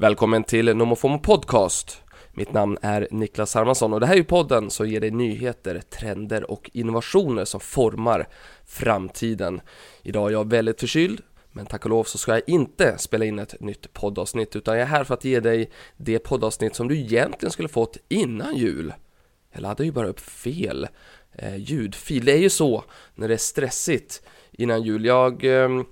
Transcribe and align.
Välkommen 0.00 0.44
till 0.44 0.76
Nomofomo 0.76 1.18
Podcast. 1.18 2.02
Mitt 2.32 2.52
namn 2.52 2.78
är 2.82 3.08
Niklas 3.10 3.54
Hermansson 3.54 3.92
och 3.92 4.00
det 4.00 4.06
här 4.06 4.14
är 4.14 4.18
ju 4.18 4.24
podden 4.24 4.70
som 4.70 4.88
ger 4.88 5.00
dig 5.00 5.10
nyheter, 5.10 5.80
trender 5.80 6.50
och 6.50 6.70
innovationer 6.72 7.44
som 7.44 7.60
formar 7.60 8.28
framtiden. 8.66 9.60
Idag 10.02 10.28
är 10.28 10.32
jag 10.32 10.50
väldigt 10.50 10.80
förkyld, 10.80 11.20
men 11.52 11.66
tack 11.66 11.84
och 11.84 11.90
lov 11.90 12.04
så 12.04 12.18
ska 12.18 12.32
jag 12.32 12.42
inte 12.46 12.98
spela 12.98 13.24
in 13.24 13.38
ett 13.38 13.60
nytt 13.60 13.92
poddavsnitt 13.92 14.56
utan 14.56 14.74
jag 14.74 14.82
är 14.82 14.86
här 14.86 15.04
för 15.04 15.14
att 15.14 15.24
ge 15.24 15.40
dig 15.40 15.70
det 15.96 16.18
poddavsnitt 16.18 16.74
som 16.74 16.88
du 16.88 16.98
egentligen 16.98 17.52
skulle 17.52 17.68
fått 17.68 17.96
innan 18.08 18.56
jul. 18.56 18.92
Jag 19.52 19.62
laddade 19.62 19.84
ju 19.84 19.92
bara 19.92 20.08
upp 20.08 20.20
fel 20.20 20.88
eh, 21.32 21.56
ljudfil. 21.56 22.24
Det 22.24 22.32
är 22.32 22.38
ju 22.38 22.50
så 22.50 22.84
när 23.14 23.28
det 23.28 23.34
är 23.34 23.38
stressigt 23.38 24.22
innan 24.58 24.82
jul. 24.82 25.04
Jag... 25.04 25.44
Ehm, 25.44 25.84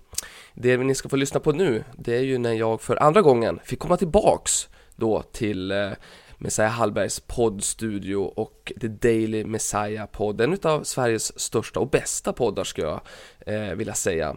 det 0.58 0.76
ni 0.76 0.94
ska 0.94 1.08
få 1.08 1.16
lyssna 1.16 1.40
på 1.40 1.52
nu, 1.52 1.84
det 1.96 2.16
är 2.16 2.20
ju 2.20 2.38
när 2.38 2.52
jag 2.52 2.80
för 2.80 3.02
andra 3.02 3.22
gången 3.22 3.60
fick 3.64 3.78
komma 3.78 3.96
tillbaks 3.96 4.68
då 4.96 5.22
till 5.22 5.70
eh, 5.70 5.90
Messiah 6.38 6.70
Hallbergs 6.70 7.20
poddstudio 7.20 8.16
och 8.16 8.72
The 8.80 8.88
Daily 8.88 9.44
Messiah 9.44 10.06
podd, 10.06 10.40
en 10.40 10.58
av 10.62 10.82
Sveriges 10.82 11.40
största 11.40 11.80
och 11.80 11.90
bästa 11.90 12.32
poddar 12.32 12.64
skulle 12.64 12.86
jag 12.86 13.00
eh, 13.46 13.74
vilja 13.74 13.94
säga. 13.94 14.36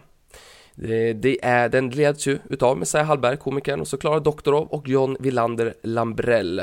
Det, 0.74 1.12
det, 1.12 1.44
är, 1.44 1.68
den 1.68 1.90
leds 1.90 2.26
ju 2.26 2.38
utav 2.50 2.78
Messiah 2.78 3.06
Hallberg, 3.06 3.36
komikern, 3.36 3.80
och 3.80 3.88
så 3.88 3.96
Klara 3.96 4.20
Doktorov 4.20 4.66
och 4.66 4.88
John 4.88 5.16
Villander 5.20 5.74
Lambrell 5.82 6.62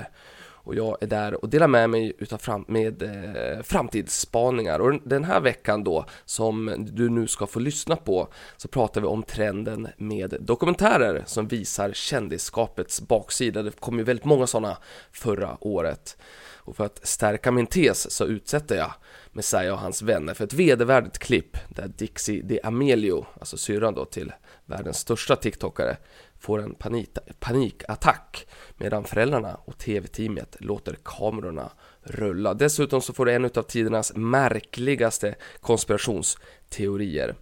och 0.68 0.76
jag 0.76 0.98
är 1.02 1.08
där 1.08 1.44
och 1.44 1.50
delar 1.50 1.68
med 1.68 1.90
mig 1.90 2.14
utav 2.18 2.38
fram, 2.38 2.66
med 2.68 3.04
eh, 3.04 3.64
framtidsspaningar. 3.64 4.80
Och 4.80 5.00
den 5.04 5.24
här 5.24 5.42
veckan 5.42 5.84
då, 5.84 6.06
som 6.26 6.86
du 6.92 7.10
nu 7.10 7.28
ska 7.28 7.48
få 7.48 7.60
lyssna 7.60 7.96
på, 7.96 8.28
så 8.58 8.68
pratar 8.68 9.02
vi 9.02 9.08
om 9.08 9.24
trenden 9.24 9.88
med 9.98 10.38
dokumentärer 10.40 11.24
som 11.26 11.48
visar 11.48 11.92
kändisskapets 11.94 13.02
baksida. 13.02 13.64
Det 13.64 13.80
kom 13.80 13.98
ju 13.98 14.04
väldigt 14.04 14.26
många 14.26 14.48
sådana 14.48 14.78
förra 15.12 15.58
året. 15.60 16.18
Och 16.56 16.76
för 16.76 16.86
att 16.86 17.08
stärka 17.08 17.52
min 17.52 17.68
tes 17.68 18.12
så 18.12 18.26
utsätter 18.26 18.76
jag 18.76 18.94
Messiah 19.32 19.74
och 19.74 19.80
hans 19.80 20.02
vänner 20.02 20.34
för 20.34 20.44
ett 20.44 20.54
vedervärdigt 20.54 21.18
klipp 21.18 21.58
där 21.70 21.88
Dixie 21.88 22.42
D'Amelio, 22.42 23.26
alltså 23.40 23.58
syrran 23.58 23.94
då 23.94 24.06
till 24.06 24.34
världens 24.66 24.98
största 24.98 25.36
TikTokare, 25.36 25.98
får 26.40 26.62
en 26.62 26.76
panik, 26.76 27.10
panikattack 27.40 28.48
medan 28.78 29.04
föräldrarna 29.04 29.56
och 29.56 29.78
tv-teamet 29.78 30.56
låter 30.60 30.98
kamerorna 31.04 31.72
rulla. 32.04 32.54
Dessutom 32.54 33.02
så 33.02 33.14
får 33.14 33.26
du 33.26 33.34
en 33.34 33.46
av 33.46 33.62
tidernas 33.62 34.14
märkligaste 34.16 35.36
konspirationsteorier. 35.62 37.36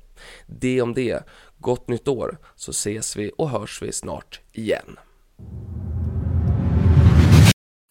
Det 0.48 0.82
om 0.82 0.94
det. 0.94 1.24
Gott 1.58 1.88
nytt 1.88 2.08
år 2.08 2.38
så 2.56 2.72
ses 2.72 3.16
vi 3.16 3.32
och 3.38 3.50
hörs 3.50 3.82
vi 3.82 3.92
snart 3.92 4.40
igen. 4.54 5.00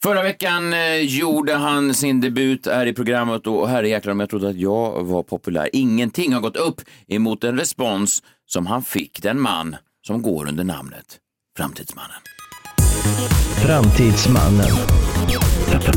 Förra 0.05 0.23
veckan 0.23 0.73
eh, 0.73 0.97
gjorde 0.97 1.55
han 1.55 1.95
sin 1.95 2.21
debut 2.21 2.67
här 2.67 2.87
i 2.87 2.93
programmet 2.93 3.47
och 3.47 3.69
herrejäklar 3.69 4.13
om 4.13 4.21
jag 4.21 4.31
trodde 4.31 4.49
att 4.49 4.57
jag 4.57 5.05
var 5.05 5.23
populär. 5.23 5.71
Ingenting 5.73 6.33
har 6.33 6.41
gått 6.41 6.57
upp 6.57 6.81
emot 7.09 7.41
den 7.41 7.59
respons 7.59 8.23
som 8.47 8.67
han 8.67 8.83
fick, 8.83 9.23
den 9.23 9.41
man 9.41 9.77
som 10.07 10.23
går 10.23 10.49
under 10.49 10.65
namnet 10.65 11.19
Framtidsmannen. 11.57 12.17
Framtidsmannen. 13.67 14.67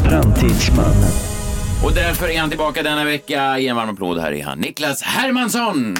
Framtidsmannen. 0.03 1.11
Och 1.83 1.93
därför 1.93 2.29
är 2.29 2.39
han 2.39 2.49
tillbaka 2.49 2.83
denna 2.83 3.03
vecka. 3.03 3.59
Ge 3.59 3.67
en 3.67 3.75
varm 3.75 3.89
applåd. 3.89 4.19
Här 4.19 4.31
är 4.31 4.43
han, 4.43 4.59
Niklas 4.59 5.01
Hermansson. 5.01 5.95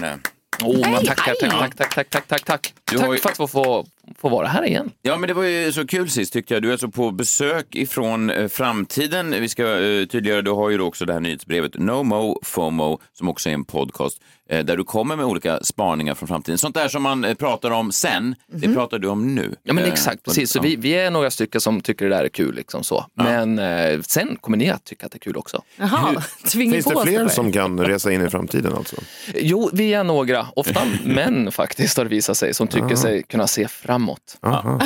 Oh, 0.63 0.91
man 0.91 1.05
tackar, 1.05 1.50
tack, 1.50 1.75
tack, 1.75 1.95
tack, 1.95 2.09
tack, 2.09 2.28
tack, 2.28 2.45
tack. 2.45 2.73
Du 2.92 2.98
har 2.98 3.06
Tack 3.06 3.14
ju- 3.16 3.20
för 3.22 3.30
att 3.30 3.38
få, 3.38 3.48
få, 3.48 3.86
få 4.22 4.30
vara 4.30 4.48
här 4.48 4.66
igen. 4.66 4.92
Ja, 5.02 5.18
men 5.18 5.28
det 5.28 5.34
var 5.34 5.44
ju 5.44 5.72
så 5.72 5.88
kul 5.88 6.10
sist 6.10 6.34
tyckte 6.34 6.54
jag. 6.54 6.64
Du 6.64 6.68
är 6.68 6.72
alltså 6.72 6.88
på 6.90 7.12
besök 7.12 7.76
ifrån 7.76 8.30
eh, 8.30 8.48
framtiden. 8.48 9.32
Vi 9.32 9.50
ska 9.50 9.64
eh, 9.64 10.06
tydliggöra, 10.06 10.42
du 10.42 10.52
har 10.52 10.70
ju 10.70 10.80
också 10.82 11.06
det 11.06 11.14
här 11.14 11.20
nyhetsbrevet 11.20 11.72
No 11.80 12.04
Mo 12.04 12.40
FOMO 12.44 13.00
som 13.14 13.30
också 13.30 13.50
är 13.50 13.53
en 13.53 13.66
podcast 13.66 14.22
eh, 14.50 14.66
där 14.66 14.78
du 14.78 14.84
kommer 14.84 15.16
med 15.16 15.26
olika 15.26 15.59
spaningar 15.64 16.16
från 16.16 16.28
framtiden. 16.28 16.58
Sånt 16.58 16.76
där 16.76 16.88
som 16.88 17.03
man 17.03 17.26
eh, 17.26 17.34
pratar 17.34 17.72
om 17.72 17.92
sen, 17.92 18.36
det 18.47 18.74
pratar 18.74 19.00
du 19.00 19.08
om 19.08 19.36
nu. 19.36 19.56
Ja 19.64 19.74
men 19.74 19.84
Eh, 19.84 19.92
exakt, 19.94 20.24
precis. 20.24 20.52
Så 20.52 20.58
ja. 20.58 20.62
vi, 20.64 20.76
vi 20.76 20.94
är 20.94 21.12
några 21.12 21.31
stycken 21.31 21.62
som 21.62 21.81
tycker 21.81 22.09
det 22.09 22.16
där 22.16 22.24
är 22.24 22.30
kul. 22.30 22.56
Liksom 22.56 22.84
så. 22.84 23.06
Men 23.14 23.59
eh, 23.59 24.00
sen 24.02 24.36
kommer 24.42 24.58
ni 24.58 24.70
att 24.70 24.84
tycka 24.84 25.06
att 25.06 25.12
det 25.12 25.18
är 25.18 25.20
kul 25.20 25.38
också. 25.38 25.62
Jaha, 25.76 26.24
tvinga 26.52 26.72
Finns 26.74 26.86
på 26.86 26.92
det 26.92 26.96
oss 26.97 27.03
fler 27.03 27.24
det. 27.24 27.30
som 27.30 27.52
kan 27.52 27.80
resa 27.80 28.12
in 28.12 28.26
i 28.26 28.30
framtiden 28.30 28.74
alltså? 28.74 28.96
Jo, 29.36 29.70
vi 29.74 29.94
är 29.94 30.03
några, 30.03 30.47
ofta 30.56 30.81
män 31.06 31.52
faktiskt 31.52 31.97
har 31.97 32.03
det 32.03 32.09
visat 32.09 32.38
sig, 32.38 32.53
som 32.53 32.68
tycker 32.82 32.96
sig 32.96 33.24
kunna 33.24 33.48
se 33.48 33.68
framåt. 33.68 34.38
Aha. 34.42 34.80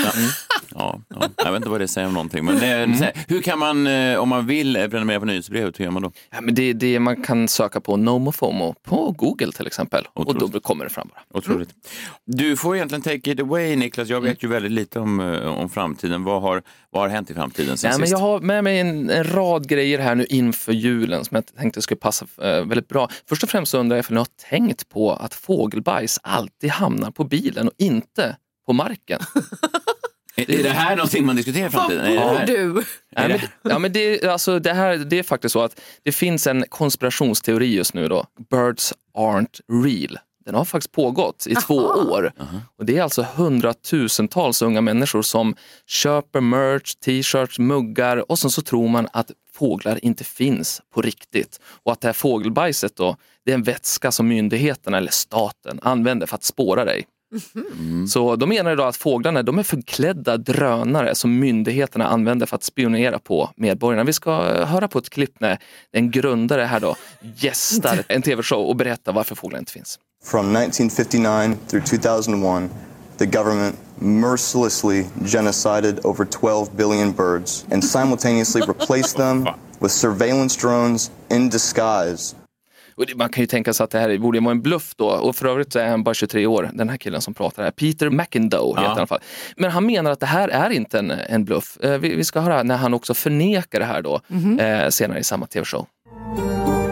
Ja, 0.75 0.99
ja. 1.09 1.29
Jag 1.37 1.51
vet 1.51 1.55
inte 1.55 1.69
vad 1.69 1.81
det 1.81 1.87
säger 1.87 2.07
om 2.07 2.13
någonting. 2.13 2.45
Men 2.45 2.57
här, 2.57 3.11
hur 3.27 3.41
kan 3.41 3.59
man, 3.59 3.87
eh, 3.87 4.17
om 4.17 4.29
man 4.29 4.45
vill 4.47 4.73
prenumerera 4.91 5.19
på 5.19 5.25
nyhetsbrevet, 5.25 5.79
hur 5.79 5.85
gör 5.85 5.91
man 5.91 6.01
då? 6.01 6.11
Ja, 6.31 6.41
men 6.41 6.55
det, 6.55 6.73
det 6.73 6.99
man 6.99 7.23
kan 7.23 7.47
söka 7.47 7.81
på 7.81 7.97
NomoFomo 7.97 8.75
på 8.83 9.11
Google 9.11 9.51
till 9.51 9.67
exempel. 9.67 10.07
Och 10.13 10.29
Otroligt. 10.29 10.53
då 10.53 10.59
kommer 10.59 10.83
det 10.83 10.89
fram 10.89 11.09
bara. 11.13 11.37
Otroligt. 11.39 11.69
Du 12.25 12.57
får 12.57 12.75
egentligen 12.75 13.01
take 13.01 13.31
it 13.31 13.39
away 13.39 13.75
Niklas. 13.75 14.09
Jag 14.09 14.21
vet 14.21 14.43
ju 14.43 14.47
väldigt 14.47 14.71
lite 14.71 14.99
om, 14.99 15.19
eh, 15.19 15.59
om 15.59 15.69
framtiden. 15.69 16.23
Vad 16.23 16.41
har, 16.41 16.63
vad 16.89 17.01
har 17.01 17.09
hänt 17.09 17.31
i 17.31 17.33
framtiden 17.33 17.77
sen 17.77 17.89
Nej, 17.89 17.99
men 17.99 18.07
sist? 18.07 18.11
jag 18.11 18.27
har 18.27 18.39
med 18.39 18.63
mig 18.63 18.79
en, 18.79 19.09
en 19.09 19.23
rad 19.23 19.67
grejer 19.67 19.99
här 19.99 20.15
nu 20.15 20.25
inför 20.25 20.73
julen 20.73 21.25
som 21.25 21.35
jag 21.35 21.45
tänkte 21.57 21.81
skulle 21.81 21.99
passa 21.99 22.25
eh, 22.41 22.65
väldigt 22.65 22.87
bra. 22.87 23.09
Först 23.29 23.43
och 23.43 23.49
främst 23.49 23.73
undrar 23.73 23.97
jag 23.97 24.05
om 24.09 24.13
ni 24.13 24.19
har 24.19 24.27
tänkt 24.49 24.89
på 24.89 25.11
att 25.11 25.33
fågelbajs 25.33 26.19
alltid 26.23 26.69
hamnar 26.69 27.11
på 27.11 27.23
bilen 27.23 27.67
och 27.67 27.73
inte 27.77 28.35
på 28.65 28.73
marken. 28.73 29.19
Är, 30.41 30.59
är 30.59 30.63
det 30.63 30.69
här 30.69 30.95
någonting 30.95 31.25
man 31.25 31.35
diskuterar 31.35 31.67
i 31.67 31.69
framtiden? 31.69 32.15
Vad 32.15 32.47
du? 32.47 32.73
Nej, 33.15 33.27
men, 33.63 33.71
ja, 33.71 33.79
men 33.79 33.93
det, 33.93 34.23
alltså, 34.23 34.59
det, 34.59 34.73
här, 34.73 34.97
det 34.97 35.19
är 35.19 35.23
faktiskt 35.23 35.53
så 35.53 35.61
att 35.61 35.81
det 36.03 36.11
finns 36.11 36.47
en 36.47 36.65
konspirationsteori 36.69 37.75
just 37.75 37.93
nu 37.93 38.07
då. 38.07 38.25
Birds 38.49 38.93
aren't 39.17 39.59
real. 39.83 40.19
Den 40.45 40.55
har 40.55 40.65
faktiskt 40.65 40.91
pågått 40.91 41.47
i 41.49 41.55
två 41.55 41.75
år. 41.75 42.31
Och 42.77 42.85
Det 42.85 42.97
är 42.97 43.03
alltså 43.03 43.25
hundratusentals 43.35 44.61
unga 44.61 44.81
människor 44.81 45.21
som 45.21 45.55
köper 45.87 46.41
merch, 46.41 46.95
t-shirts, 46.95 47.59
muggar 47.59 48.31
och 48.31 48.39
sen 48.39 48.51
så 48.51 48.61
tror 48.61 48.87
man 48.87 49.07
att 49.13 49.31
fåglar 49.53 50.05
inte 50.05 50.23
finns 50.23 50.81
på 50.93 51.01
riktigt. 51.01 51.59
Och 51.83 51.91
att 51.91 52.01
det 52.01 52.07
här 52.07 52.13
fågelbajset 52.13 52.95
då, 52.95 53.15
det 53.45 53.51
är 53.51 53.55
en 53.55 53.63
vätska 53.63 54.11
som 54.11 54.27
myndigheterna 54.27 54.97
eller 54.97 55.11
staten 55.11 55.79
använder 55.83 56.27
för 56.27 56.35
att 56.35 56.43
spåra 56.43 56.85
dig. 56.85 57.05
Så 58.09 58.35
de 58.35 58.49
menar 58.49 58.75
då 58.75 58.83
att 58.83 58.97
fåglarna 58.97 59.43
de 59.43 59.59
är 59.59 59.63
förklädda 59.63 60.37
drönare 60.37 61.15
som 61.15 61.39
myndigheterna 61.39 62.07
använder 62.07 62.45
för 62.45 62.55
att 62.55 62.63
spionera 62.63 63.19
på 63.19 63.49
medborgarna. 63.55 64.03
Vi 64.03 64.13
ska 64.13 64.31
eh, 64.31 64.67
höra 64.67 64.87
på 64.87 64.99
ett 64.99 65.09
klipp 65.09 65.39
när 65.39 65.59
en 65.91 66.11
grundare 66.11 66.61
här 66.61 66.79
då 66.79 66.95
gästar 67.35 68.03
en 68.09 68.21
tv-show 68.21 68.65
och 68.65 68.75
berättar 68.75 69.13
varför 69.13 69.35
fåglar 69.35 69.59
inte 69.59 69.71
finns. 69.71 69.99
From 70.23 70.55
1959 70.55 71.57
through 71.67 71.85
2001, 71.85 72.71
the 73.17 73.25
government 73.25 73.75
mercilessly 73.99 75.05
genocided 75.25 75.99
over 76.03 76.25
12 76.25 76.67
billion 76.75 77.11
birds 77.11 77.65
and 77.71 77.83
simultaneously 77.83 78.61
replaced 78.61 79.17
them 79.17 79.47
with 79.79 79.91
surveillance 79.91 80.61
drones 80.61 81.11
in 81.29 81.49
disguise. 81.49 82.35
Och 82.95 83.05
det- 83.05 83.15
man 83.15 83.29
kan 83.29 83.41
ju 83.41 83.47
tänka 83.47 83.73
sig 83.73 83.83
att 83.83 83.89
det 83.89 83.99
här 83.99 84.17
borde 84.17 84.39
vara 84.39 84.51
en 84.51 84.61
bluff 84.61 84.93
då. 84.95 85.05
Och 85.09 85.35
för 85.35 85.45
övrigt 85.45 85.73
så 85.73 85.79
är 85.79 85.87
han 85.89 86.03
bara 86.03 86.13
23 86.13 86.45
år, 86.47 86.69
den 86.73 86.89
här 86.89 86.97
killen 86.97 87.21
som 87.21 87.33
pratar 87.33 87.63
här. 87.63 87.71
Peter 87.71 88.09
McIndoe 88.09 88.69
heter 88.69 88.81
han 88.81 88.95
i 88.95 88.99
alla 88.99 89.07
fall. 89.07 89.19
Men 89.57 89.71
han 89.71 89.85
menar 89.85 90.11
att 90.11 90.19
det 90.19 90.25
här 90.25 90.47
är 90.49 90.69
inte 90.69 90.99
en, 90.99 91.11
en 91.11 91.43
bluff. 91.45 91.77
Eh, 91.83 91.97
Vi, 91.97 92.15
vi 92.15 92.23
ska 92.23 92.39
höra 92.39 92.63
när 92.63 92.77
han 92.77 92.93
också 92.93 93.13
förnekar 93.13 93.79
det 93.79 93.85
här 93.85 94.01
då 94.01 94.21
eh, 94.63 94.89
senare 94.89 95.19
i 95.19 95.23
samma 95.23 95.45
tv-show. 95.47 95.85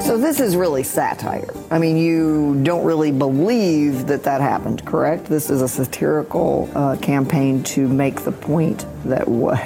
So 0.02 0.18
this 0.18 0.40
is 0.40 0.56
really 0.56 0.84
satire. 0.84 1.46
I 1.72 1.80
mean, 1.80 1.98
you 1.98 2.56
don't 2.56 2.86
really 2.88 3.12
believe 3.12 4.08
that 4.08 4.24
that 4.24 4.42
happened, 4.42 4.86
correct? 4.86 5.28
This 5.28 5.50
is 5.50 5.62
a 5.62 5.68
satirical 5.68 6.68
uh, 6.76 6.96
campaign 7.02 7.64
to 7.76 7.82
make 7.82 8.16
the 8.24 8.32
point 8.32 8.88
that 9.10 9.28
what? 9.28 9.60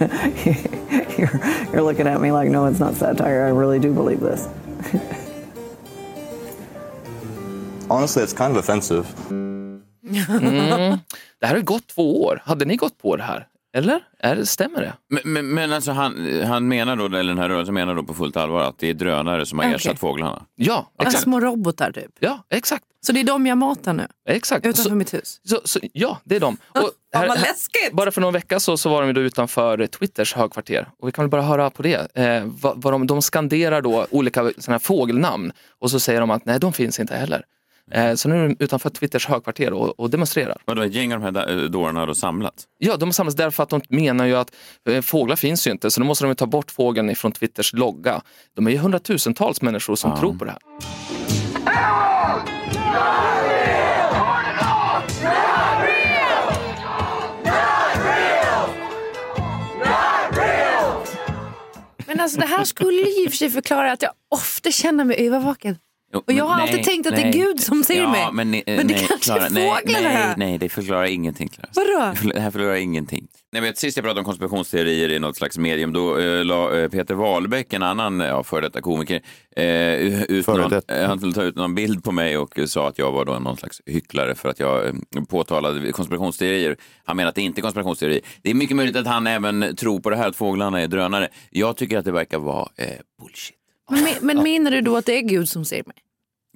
you're, 1.18 1.40
you're 1.72 1.82
looking 1.82 2.06
at 2.06 2.20
me 2.20 2.32
like, 2.32 2.48
no, 2.50 2.66
it's 2.66 2.80
not 2.80 2.94
satire. 2.94 3.46
I 3.46 3.50
really 3.50 3.78
do 3.78 3.92
believe 3.92 4.20
this. 4.20 4.48
Honestly, 7.90 8.22
it's 8.22 8.36
kind 8.36 8.56
of 8.56 8.64
offensive. 8.68 9.04
Det 11.40 11.46
här 11.46 11.48
har 11.48 11.56
ju 11.56 11.62
gått 11.62 11.86
två 11.86 12.22
år. 12.24 12.42
Hade 12.44 12.64
ni 12.64 12.76
gått 12.76 12.98
på 12.98 13.16
det 13.16 13.22
här? 13.22 13.46
Eller? 13.76 14.00
Är 14.18 14.36
det, 14.36 14.46
stämmer 14.46 14.80
det? 14.80 14.92
Men, 15.08 15.32
men, 15.32 15.46
men 15.54 15.72
alltså 15.72 15.92
han, 15.92 16.42
han 16.46 16.68
menar 16.68 16.96
då, 16.96 17.04
eller 17.04 17.24
den 17.34 17.38
här 17.38 17.48
rörelsen 17.48 17.74
menar 17.74 17.94
då 17.94 18.02
på 18.02 18.14
fullt 18.14 18.36
allvar 18.36 18.60
att 18.62 18.78
det 18.78 18.90
är 18.90 18.94
drönare 18.94 19.46
som 19.46 19.58
har 19.58 19.66
Okej. 19.66 19.74
ersatt 19.74 19.98
fåglarna? 19.98 20.42
Ja, 20.54 20.74
Alltså 20.74 20.92
exakt. 21.08 21.22
små 21.22 21.40
robotar 21.40 21.92
typ. 21.92 22.10
Ja, 22.20 22.44
exakt. 22.50 22.84
Så 23.06 23.12
det 23.12 23.20
är 23.20 23.24
de 23.24 23.46
jag 23.46 23.58
matar 23.58 23.92
nu, 23.92 24.06
exakt. 24.28 24.66
utanför 24.66 24.90
Så, 24.90 24.94
mitt 24.94 25.14
hus. 25.14 25.40
så, 25.44 25.60
så, 25.64 25.80
ja, 25.92 26.18
det 26.24 26.36
är 26.36 26.40
de. 26.40 26.56
Och 26.68 26.90
Fan, 27.14 27.28
vad 27.28 27.40
läskigt! 27.40 27.92
Bara 27.92 28.10
för 28.10 28.20
någon 28.20 28.32
vecka 28.32 28.60
så, 28.60 28.76
så 28.76 28.88
var 28.90 29.02
de 29.02 29.12
då 29.12 29.20
utanför 29.20 29.86
Twitters 29.86 30.34
högkvarter. 30.34 30.88
Och 30.98 31.08
vi 31.08 31.12
kan 31.12 31.24
väl 31.24 31.30
bara 31.30 31.42
höra 31.42 31.70
på 31.70 31.82
det. 31.82 32.16
Eh, 32.16 32.44
vad, 32.60 32.82
vad 32.82 32.92
de, 32.94 33.06
de 33.06 33.22
skanderar 33.22 33.80
då 33.82 34.06
olika 34.10 34.52
såna 34.58 34.74
här 34.74 34.78
fågelnamn 34.78 35.52
och 35.80 35.90
så 35.90 36.00
säger 36.00 36.20
de 36.20 36.30
att 36.30 36.44
nej, 36.44 36.58
de 36.60 36.72
finns 36.72 37.00
inte 37.00 37.14
heller. 37.16 37.44
Eh, 37.90 38.14
så 38.14 38.28
nu 38.28 38.44
är 38.44 38.48
de 38.48 38.56
utanför 38.64 38.90
Twitters 38.90 39.26
högkvarter 39.26 39.72
och, 39.72 40.00
och 40.00 40.10
demonstrerar. 40.10 40.56
Vadå, 40.64 40.82
ett 40.82 40.94
gäng 40.94 41.12
av 41.14 41.20
de 41.20 41.24
här 41.24 41.32
da- 41.46 41.68
dårarna 41.68 42.00
har 42.00 42.06
då 42.06 42.14
samlats? 42.14 42.64
Ja, 42.78 42.96
de 42.96 43.04
har 43.08 43.12
samlats 43.12 43.36
därför 43.36 43.62
att 43.62 43.68
de 43.68 43.80
menar 43.88 44.24
ju 44.26 44.36
att 44.36 44.54
eh, 44.90 45.00
fåglar 45.00 45.36
finns 45.36 45.66
ju 45.66 45.70
inte, 45.70 45.90
så 45.90 46.00
då 46.00 46.06
måste 46.06 46.24
de 46.24 46.28
ju 46.28 46.34
ta 46.34 46.46
bort 46.46 46.70
fågeln 46.70 47.10
ifrån 47.10 47.32
Twitters 47.32 47.72
logga. 47.72 48.20
De 48.56 48.66
är 48.66 48.70
ju 48.70 48.76
hundratusentals 48.78 49.62
människor 49.62 49.96
som 49.96 50.16
tror 50.18 50.34
på 50.34 50.44
det 50.44 50.50
här. 50.50 50.60
Men 62.06 62.20
alltså 62.20 62.40
det 62.40 62.46
här 62.46 62.64
skulle 62.64 62.96
ju 62.96 63.24
i 63.24 63.26
och 63.26 63.30
för 63.30 63.36
sig 63.36 63.50
förklara 63.50 63.92
att 63.92 64.02
jag 64.02 64.12
ofta 64.30 64.70
känner 64.70 65.04
mig 65.04 65.26
övervaken. 65.26 65.76
Jo, 66.12 66.22
Och 66.26 66.32
jag 66.32 66.44
har 66.44 66.50
men 66.50 66.60
alltid 66.60 66.76
nej, 66.76 66.84
tänkt 66.84 67.06
att 67.06 67.16
det 67.16 67.22
är 67.22 67.24
nej. 67.24 67.32
Gud 67.32 67.60
som 67.60 67.84
ser 67.84 67.94
ja, 67.94 68.10
mig. 68.10 68.26
Men, 68.32 68.50
Men 68.50 68.86
det 68.86 68.94
nej, 68.94 69.06
kanske 69.08 69.24
Klara, 69.24 69.46
är 69.46 69.50
nej, 69.50 69.68
fåglar 69.68 70.00
det 70.00 70.08
nej, 70.08 70.16
här. 70.16 70.36
nej, 70.36 70.58
det 70.58 70.68
förklarar 70.68 71.04
ingenting. 71.04 71.48
Klara. 71.48 71.68
Vadå? 71.74 72.14
Det 72.22 72.32
Det 72.34 72.40
här 72.40 72.50
förklarar 72.50 72.74
ingenting. 72.74 73.26
Jag 73.50 73.62
vet, 73.62 73.78
sist 73.78 73.96
jag 73.96 74.04
pratade 74.04 74.20
om 74.20 74.24
konspirationsteorier 74.24 75.08
i 75.08 75.18
något 75.18 75.36
slags 75.36 75.58
medium, 75.58 75.92
då 75.92 76.18
eh, 76.18 76.44
la 76.44 76.78
eh, 76.78 76.88
Peter 76.88 77.14
Wahlbeck, 77.14 77.72
en 77.72 77.82
annan 77.82 78.20
ja, 78.20 78.42
före 78.42 78.60
detta 78.60 78.80
komiker, 78.80 79.20
eh, 79.56 80.22
ut 80.22 80.44
Före 80.44 80.62
någon, 80.62 80.80
eh, 80.88 81.06
han 81.06 81.32
ta 81.32 81.42
ut 81.42 81.56
någon 81.56 81.74
bild 81.74 82.04
på 82.04 82.12
mig 82.12 82.38
och 82.38 82.58
sa 82.66 82.88
att 82.88 82.98
jag 82.98 83.12
var 83.12 83.24
då 83.24 83.38
någon 83.38 83.56
slags 83.56 83.82
hycklare 83.86 84.34
för 84.34 84.48
att 84.48 84.60
jag 84.60 84.86
eh, 84.86 84.92
påtalade 85.28 85.92
konspirationsteorier. 85.92 86.76
Han 87.04 87.16
menar 87.16 87.28
att 87.28 87.34
det 87.34 87.42
inte 87.42 87.60
är 87.60 87.62
konspirationsteorier. 87.62 88.20
Det 88.42 88.50
är 88.50 88.54
mycket 88.54 88.76
möjligt 88.76 88.96
att 88.96 89.06
han 89.06 89.26
även 89.26 89.76
tror 89.76 90.00
på 90.00 90.10
det 90.10 90.16
här 90.16 90.28
att 90.28 90.36
fåglarna 90.36 90.80
är 90.80 90.86
drönare. 90.86 91.28
Jag 91.50 91.76
tycker 91.76 91.98
att 91.98 92.04
det 92.04 92.12
verkar 92.12 92.38
vara 92.38 92.68
eh, 92.76 92.86
bullshit. 93.22 93.59
Men, 93.90 94.02
men- 94.04 94.14
men 94.22 94.42
menar 94.42 94.70
du 94.70 94.80
då 94.80 94.96
att 94.96 95.06
det 95.06 95.12
är 95.18 95.22
Gud 95.22 95.48
som 95.48 95.64
ser 95.64 95.82
mig? 95.86 95.96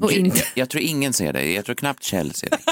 Och 0.02 0.12
inte? 0.12 0.38
Jag, 0.38 0.46
jag 0.54 0.70
tror 0.70 0.82
ingen 0.82 1.12
ser 1.12 1.32
det. 1.32 1.52
Jag 1.52 1.64
tror 1.64 1.74
knappt 1.74 2.02
Kjell 2.02 2.34
ser 2.34 2.50
det. 2.50 2.58